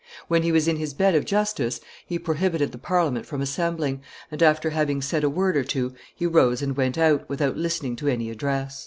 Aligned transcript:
When 0.27 0.41
he 0.41 0.51
was 0.51 0.67
in 0.67 0.77
his 0.77 0.95
bed 0.95 1.13
of 1.13 1.25
justice, 1.25 1.79
he 2.07 2.17
prohibited 2.17 2.71
the 2.71 2.79
Parliament 2.79 3.27
from 3.27 3.39
assembling, 3.39 4.01
and, 4.31 4.41
after 4.41 4.71
having 4.71 4.99
said 4.99 5.23
a 5.23 5.29
word 5.29 5.55
or 5.55 5.63
two, 5.63 5.93
he 6.15 6.25
rose 6.25 6.63
and 6.63 6.75
went 6.75 6.97
out, 6.97 7.29
without 7.29 7.55
listening 7.55 7.95
to 7.97 8.07
any 8.07 8.31
address." 8.31 8.79